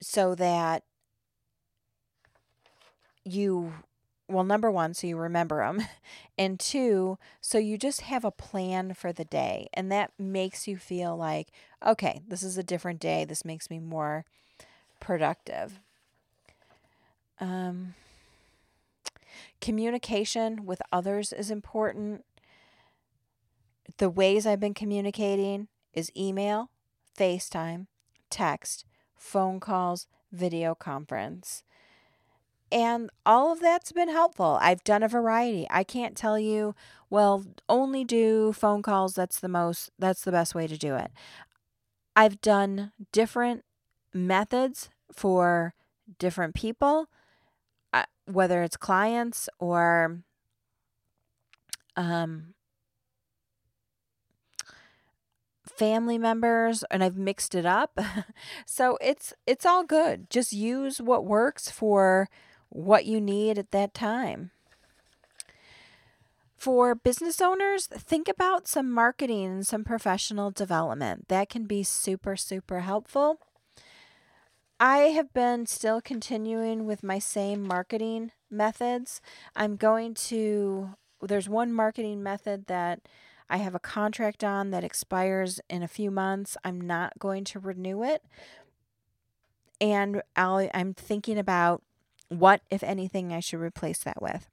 [0.00, 0.84] so that
[3.24, 3.72] you
[4.28, 5.82] well number 1 so you remember them
[6.38, 10.76] and two so you just have a plan for the day and that makes you
[10.76, 11.48] feel like
[11.86, 14.24] okay this is a different day this makes me more
[15.04, 15.80] productive.
[17.38, 17.94] Um
[19.60, 22.24] communication with others is important.
[23.98, 26.70] The ways I've been communicating is email,
[27.18, 27.86] FaceTime,
[28.30, 28.84] text,
[29.16, 31.62] phone calls, video conference.
[32.72, 34.58] And all of that's been helpful.
[34.60, 35.66] I've done a variety.
[35.70, 36.74] I can't tell you,
[37.08, 39.14] well, only do phone calls.
[39.14, 41.12] That's the most, that's the best way to do it.
[42.16, 43.64] I've done different
[44.12, 45.74] methods for
[46.18, 47.06] different people,
[47.92, 50.20] uh, whether it's clients or
[51.96, 52.54] um,
[55.76, 57.98] family members and I've mixed it up.
[58.66, 60.30] so it's it's all good.
[60.30, 62.28] Just use what works for
[62.68, 64.50] what you need at that time.
[66.56, 71.28] For business owners, think about some marketing and some professional development.
[71.28, 73.38] That can be super super helpful.
[74.80, 79.20] I have been still continuing with my same marketing methods.
[79.54, 80.90] I'm going to
[81.22, 83.00] there's one marketing method that
[83.48, 86.56] I have a contract on that expires in a few months.
[86.64, 88.22] I'm not going to renew it.
[89.80, 91.82] And i am thinking about
[92.28, 94.48] what, if anything, I should replace that with.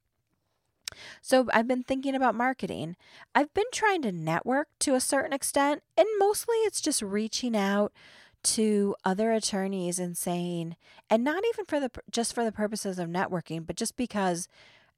[1.21, 2.97] So I've been thinking about marketing.
[3.33, 7.93] I've been trying to network to a certain extent, and mostly it's just reaching out
[8.43, 10.75] to other attorneys and saying,
[11.09, 14.47] and not even for the just for the purposes of networking, but just because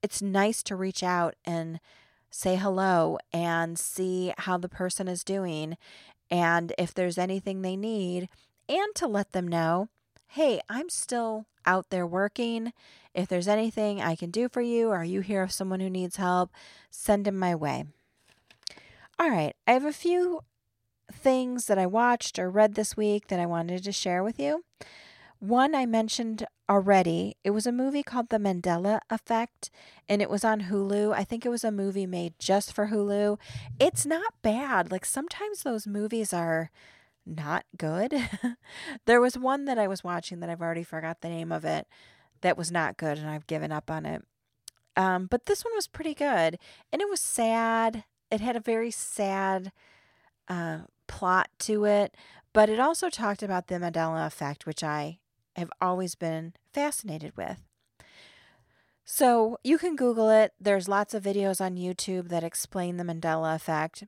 [0.01, 1.79] it's nice to reach out and
[2.36, 5.78] say hello and see how the person is doing
[6.32, 8.28] and if there's anything they need,
[8.68, 9.88] and to let them know
[10.30, 12.74] hey, I'm still out there working.
[13.14, 16.16] If there's anything I can do for you, or you hear of someone who needs
[16.16, 16.49] help,
[16.89, 17.86] send them my way.
[19.20, 20.41] All right, I have a few
[21.12, 24.64] things that I watched or read this week that I wanted to share with you.
[25.44, 27.36] One I mentioned already.
[27.44, 29.70] It was a movie called The Mandela Effect,
[30.08, 31.14] and it was on Hulu.
[31.14, 33.38] I think it was a movie made just for Hulu.
[33.78, 34.89] It's not bad.
[34.89, 36.72] Like sometimes those movies are
[37.26, 38.16] not good.
[39.06, 41.88] there was one that I was watching that I've already forgot the name of it
[42.39, 44.24] that was not good, and I've given up on it.
[44.96, 46.58] Um, but this one was pretty good,
[46.89, 48.06] and it was sad.
[48.32, 49.74] It had a very sad
[50.48, 52.16] uh, plot to it,
[52.54, 55.18] But it also talked about the Mandela effect, which I
[55.56, 57.60] have always been fascinated with.
[59.06, 60.54] So you can Google it.
[60.60, 64.06] There's lots of videos on YouTube that explain the Mandela effect.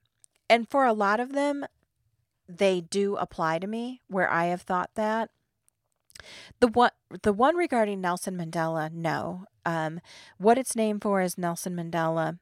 [0.50, 1.66] And for a lot of them,
[2.48, 5.30] they do apply to me where I have thought that.
[6.60, 6.92] The one,
[7.24, 9.46] the one regarding Nelson Mandela, no.
[9.66, 10.00] Um,
[10.38, 12.40] what it's named for is Nelson Mandela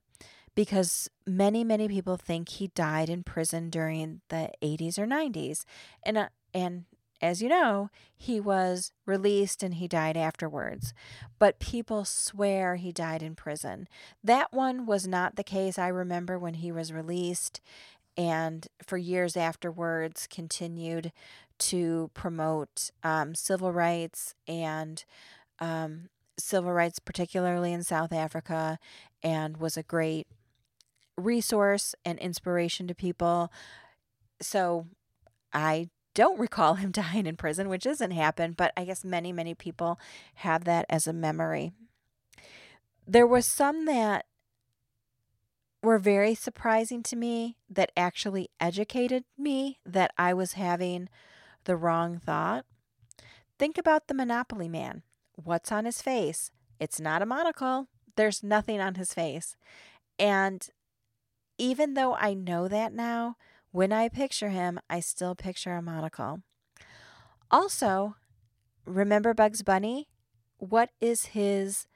[0.56, 5.64] because many, many people think he died in prison during the 80s or 90s.
[6.04, 6.86] And, uh, and
[7.24, 10.93] as you know, he was released and he died afterwards.
[11.39, 13.88] But people swear he died in prison.
[14.21, 15.80] That one was not the case.
[15.80, 17.61] I remember when he was released
[18.17, 21.13] and for years afterwards continued
[21.59, 25.05] to promote um, civil rights and
[25.59, 28.78] um, civil rights, particularly in South Africa,
[29.24, 30.28] and was a great
[31.15, 33.49] resource and inspiration to people.
[34.41, 34.88] So
[35.53, 39.53] I don't recall him dying in prison, which doesn't happen, but I guess many, many
[39.53, 39.99] people
[40.36, 41.74] have that as a memory.
[43.05, 44.26] There was some that
[45.82, 51.09] were very surprising to me that actually educated me that I was having
[51.66, 52.66] the wrong thought.
[53.59, 55.03] Think about the Monopoly man.
[55.36, 56.51] What's on his face?
[56.80, 57.88] It's not a monocle.
[58.16, 59.57] There's nothing on his face.
[60.18, 60.66] And
[61.57, 63.36] even though I know that now,
[63.74, 66.41] when I picture him, I still picture a monocle.
[67.49, 68.15] Also,
[68.86, 70.07] remember Bugs Bunny?
[70.57, 71.88] What is his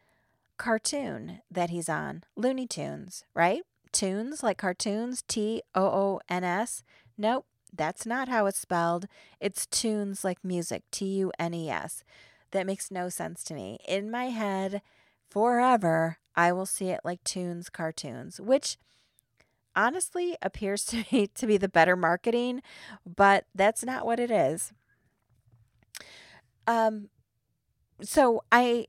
[0.58, 2.24] cartoon that he's on?
[2.36, 3.62] Looney Tunes, right?
[3.92, 6.84] Tunes like cartoons, T O O N S.
[7.16, 9.08] Nope, that's not how it's spelled.
[9.40, 12.04] It's tunes like music, T U N E S.
[12.52, 13.78] That makes no sense to me.
[13.88, 14.82] In my head,
[15.30, 18.78] forever, I will see it like tunes, cartoons, which
[19.78, 22.62] honestly appears to me to be the better marketing,
[23.06, 24.74] but that's not what it is.
[26.66, 27.10] Um
[28.02, 28.88] so I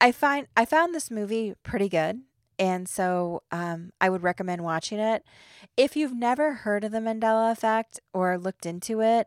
[0.00, 2.22] I find I found this movie pretty good.
[2.58, 5.24] And so um, I would recommend watching it.
[5.76, 9.26] If you've never heard of the Mandela Effect or looked into it,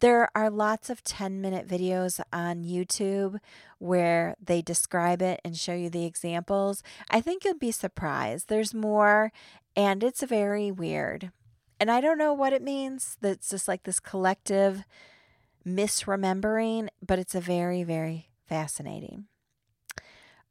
[0.00, 3.38] there are lots of 10 minute videos on YouTube
[3.78, 6.82] where they describe it and show you the examples.
[7.10, 8.48] I think you'll be surprised.
[8.48, 9.32] There's more,
[9.74, 11.30] and it's very weird.
[11.78, 13.16] And I don't know what it means.
[13.20, 14.84] That's just like this collective
[15.66, 19.26] misremembering, but it's a very, very fascinating.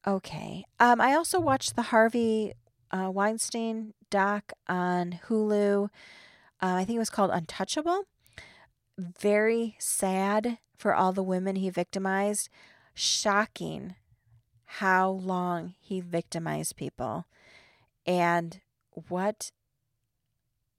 [0.06, 0.66] Okay.
[0.80, 2.54] Um, I also watched the Harvey
[2.92, 5.86] uh, Weinstein doc on Hulu.
[5.86, 5.88] Uh,
[6.60, 8.04] I think it was called Untouchable.
[8.98, 12.50] Very sad for all the women he victimized.
[12.94, 13.96] Shocking
[14.66, 17.26] how long he victimized people.
[18.06, 18.62] And
[19.10, 19.52] what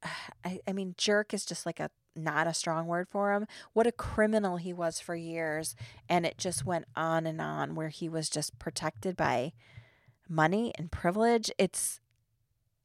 [0.44, 3.46] I, I mean, jerk is just like a not a strong word for him.
[3.74, 5.76] What a criminal he was for years.
[6.08, 9.52] And it just went on and on where he was just protected by
[10.28, 11.50] money and privilege.
[11.58, 12.00] It's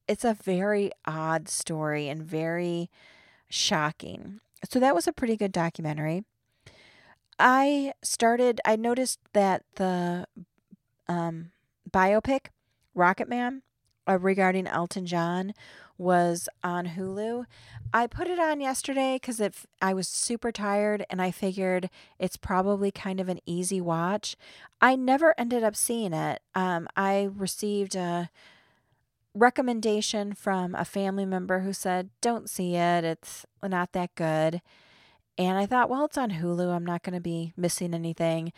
[0.08, 2.90] it's a very odd story and very
[3.50, 4.42] shocking.
[4.70, 6.24] So that was a pretty good documentary.
[7.40, 10.28] I started I noticed that the
[11.08, 11.52] um
[11.90, 12.48] biopic
[12.96, 13.62] Rocketman
[14.08, 15.54] uh, regarding Elton John
[15.98, 17.46] was on Hulu.
[17.94, 19.42] I put it on yesterday because
[19.82, 24.36] I was super tired and I figured it's probably kind of an easy watch.
[24.82, 26.42] I never ended up seeing it.
[26.56, 28.30] Um, I received a
[29.34, 33.04] recommendation from a family member who said, "Don't see it.
[33.04, 34.62] It's not that good."
[35.38, 36.72] And I thought, well, it's on Hulu.
[36.72, 38.52] I'm not going to be missing anything.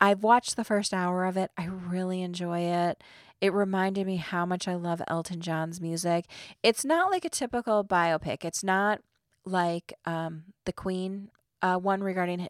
[0.00, 1.50] I've watched the first hour of it.
[1.56, 3.02] I really enjoy it.
[3.40, 6.26] It reminded me how much I love Elton John's music.
[6.62, 8.44] It's not like a typical biopic.
[8.44, 9.00] It's not
[9.44, 12.48] like um, the Queen uh, one regarding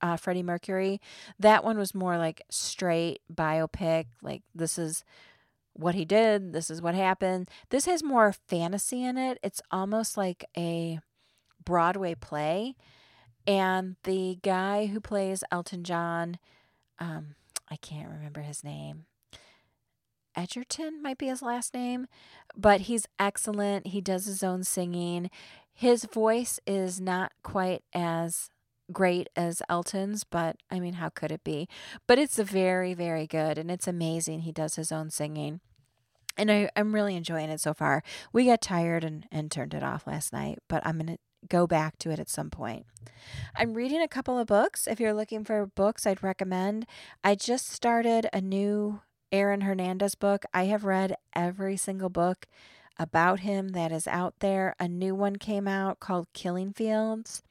[0.00, 1.00] uh, Freddie Mercury.
[1.38, 4.06] That one was more like straight biopic.
[4.22, 5.04] Like this is
[5.78, 6.52] what he did.
[6.52, 7.48] This is what happened.
[7.70, 9.38] This has more fantasy in it.
[9.42, 10.98] It's almost like a
[11.64, 12.74] Broadway play.
[13.46, 16.38] And the guy who plays Elton John,
[16.98, 17.36] um,
[17.70, 19.06] I can't remember his name.
[20.36, 22.06] Egerton might be his last name,
[22.56, 23.88] but he's excellent.
[23.88, 25.30] He does his own singing.
[25.72, 28.50] His voice is not quite as
[28.92, 31.68] great as Elton's, but I mean, how could it be?
[32.06, 34.40] But it's very, very good and it's amazing.
[34.40, 35.60] He does his own singing.
[36.38, 38.02] And I, I'm really enjoying it so far.
[38.32, 41.18] We got tired and, and turned it off last night, but I'm going to
[41.48, 42.86] go back to it at some point.
[43.56, 44.86] I'm reading a couple of books.
[44.86, 46.86] If you're looking for books, I'd recommend.
[47.22, 49.00] I just started a new
[49.32, 50.44] Aaron Hernandez book.
[50.54, 52.46] I have read every single book
[52.98, 54.74] about him that is out there.
[54.80, 57.42] A new one came out called Killing Fields.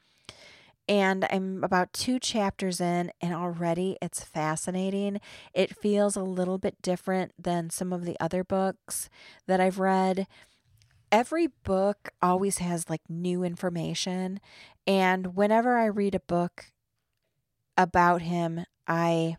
[0.88, 5.20] And I'm about two chapters in, and already it's fascinating.
[5.52, 9.10] It feels a little bit different than some of the other books
[9.46, 10.26] that I've read.
[11.12, 14.40] Every book always has like new information.
[14.86, 16.72] And whenever I read a book
[17.76, 19.36] about him, I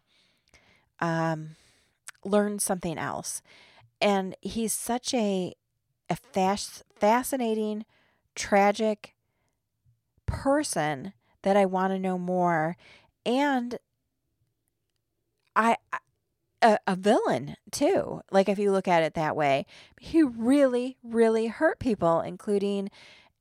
[1.00, 1.56] um,
[2.26, 3.42] learn something else.
[4.02, 5.54] And he's such a,
[6.10, 7.86] a fas- fascinating,
[8.36, 9.16] tragic
[10.26, 11.14] person
[11.44, 12.76] that I want to know more.
[13.26, 13.78] And
[15.56, 15.78] I,
[16.62, 18.22] a, a villain too.
[18.32, 19.66] Like if you look at it that way,
[20.00, 22.90] he really, really hurt people, including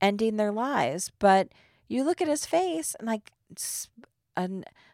[0.01, 1.11] ending their lives.
[1.19, 1.49] But
[1.89, 3.33] you look at his face and like
[4.37, 4.49] a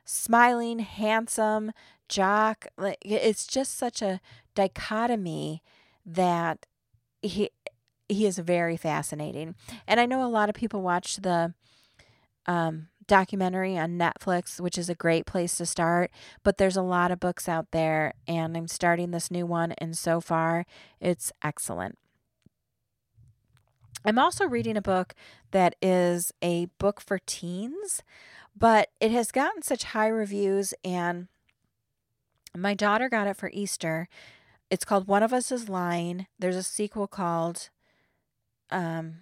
[0.05, 1.72] smiling, handsome
[2.09, 2.66] jock.
[2.76, 4.20] Like it's just such a
[4.55, 5.62] dichotomy
[6.07, 6.66] that
[7.22, 7.50] he
[8.09, 9.55] he is very fascinating.
[9.86, 11.55] And I know a lot of people watch the
[12.46, 16.11] um documentary on Netflix, which is a great place to start.
[16.42, 19.96] But there's a lot of books out there, and I'm starting this new one, and
[19.96, 20.66] so far
[21.00, 21.98] it's excellent.
[24.05, 25.14] I'm also reading a book
[25.52, 28.02] that is a book for teens,
[28.57, 31.28] but it has gotten such high reviews, and
[32.57, 34.09] my daughter got it for Easter.
[34.70, 36.26] It's called One of Us is Lying.
[36.38, 37.70] There's a sequel called
[38.70, 39.18] um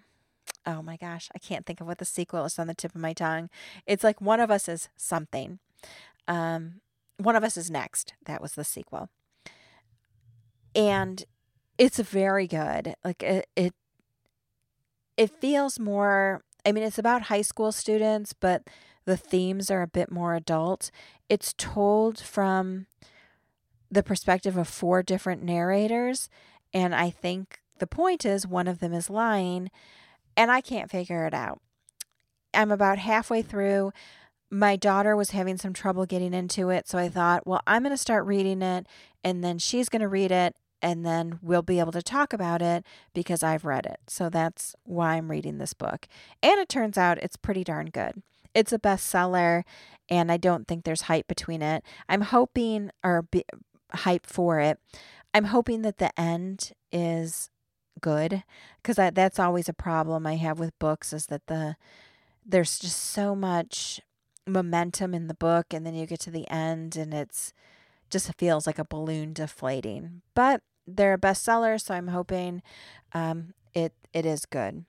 [0.67, 3.01] oh my gosh, I can't think of what the sequel is on the tip of
[3.01, 3.51] my tongue.
[3.87, 5.59] It's like one of us is something.
[6.29, 6.81] Um,
[7.17, 8.15] one of us is next.
[8.25, 9.09] That was the sequel.
[10.75, 11.25] And
[11.79, 12.95] it's very good.
[13.05, 13.75] Like it, it
[15.17, 18.63] it feels more I mean it's about high school students, but
[19.05, 20.91] the themes are a bit more adult.
[21.29, 22.87] It's told from
[23.91, 26.29] the perspective of four different narrators,
[26.73, 29.71] and I think the point is one of them is lying
[30.37, 31.61] and I can't figure it out.
[32.55, 33.93] I'm about halfway through.
[34.51, 37.95] My daughter was having some trouble getting into it, so I thought, well, I'm going
[37.95, 38.87] to start reading it,
[39.25, 42.61] and then she's going to read it, and then we'll be able to talk about
[42.61, 44.01] it because I've read it.
[44.09, 46.07] So that's why I'm reading this book.
[46.43, 48.23] And it turns out it's pretty darn good.
[48.55, 49.63] It's a bestseller,
[50.11, 51.83] and I don't think there's hype between it.
[52.09, 53.45] I'm hoping, or be,
[53.95, 54.79] hype for it.
[55.33, 57.49] I'm hoping that the end is
[58.03, 58.43] good
[58.83, 61.77] because that's always a problem I have with books is that the
[62.45, 64.01] there's just so much
[64.47, 67.55] momentum in the book and then you get to the end and it's
[68.11, 70.23] just feels like a balloon deflating.
[70.35, 72.63] But they're a bestseller, so I'm hoping
[73.13, 74.85] um, it it is good.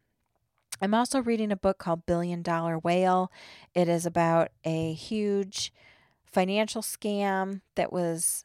[0.82, 3.32] I'm also reading a book called Billion Dollar Whale.
[3.74, 5.72] It is about a huge
[6.26, 8.44] financial scam that was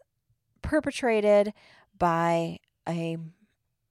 [0.63, 1.53] perpetrated
[1.99, 2.59] by
[2.89, 3.17] a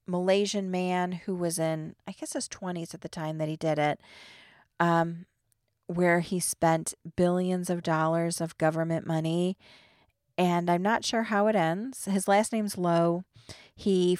[0.08, 3.78] Malaysian man who was in, I guess, his 20s at the time that he did
[3.78, 4.00] it,
[4.80, 5.26] um,
[5.88, 9.58] where he spent billions of dollars of government money.
[10.38, 12.06] And I'm not sure how it ends.
[12.06, 13.24] His last name's Low.
[13.76, 14.18] He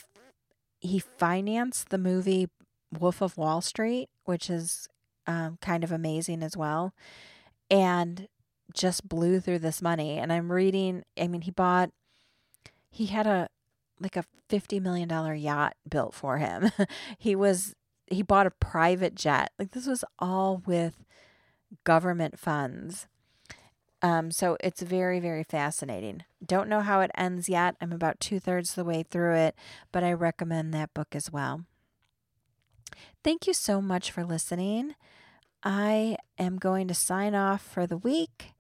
[0.80, 2.48] he financed the movie
[2.98, 4.88] Wolf of Wall Street, which is
[5.26, 6.94] um, kind of amazing as well,
[7.70, 8.28] and
[8.74, 10.18] just blew through this money.
[10.18, 11.04] And I'm reading.
[11.20, 11.92] I mean, he bought.
[12.90, 13.50] He had a
[14.00, 16.72] like a $50 million yacht built for him.
[17.18, 17.76] he was
[18.10, 19.52] he bought a private jet.
[19.60, 21.04] Like this was all with
[21.84, 23.08] government funds.
[24.02, 26.24] Um, so it's very, very fascinating.
[26.46, 27.76] Don't know how it ends yet.
[27.82, 29.56] I'm about two thirds the way through it,
[29.92, 31.66] but I recommend that book as well.
[33.24, 34.96] Thank you so much for listening.
[35.64, 38.54] I am going to sign off for the week.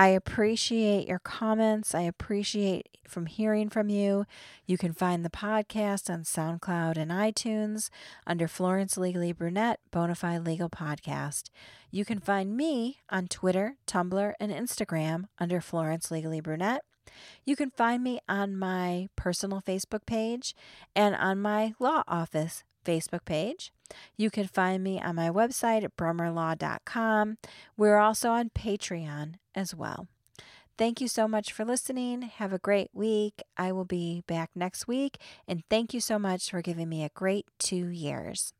[0.00, 1.94] I appreciate your comments.
[1.94, 4.24] I appreciate from hearing from you.
[4.64, 7.90] You can find the podcast on SoundCloud and iTunes
[8.26, 11.50] under Florence Legally Brunette Bonafide Legal Podcast.
[11.90, 16.80] You can find me on Twitter, Tumblr, and Instagram under Florence Legally Brunette.
[17.44, 20.54] You can find me on my personal Facebook page
[20.96, 23.72] and on my law office Facebook page.
[24.16, 27.38] You can find me on my website at brummerlaw.com.
[27.76, 30.06] We're also on Patreon as well.
[30.78, 32.22] Thank you so much for listening.
[32.22, 33.42] Have a great week.
[33.56, 35.18] I will be back next week.
[35.46, 38.54] And thank you so much for giving me a great two years.